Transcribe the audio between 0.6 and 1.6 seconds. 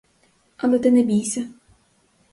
ти не бійся!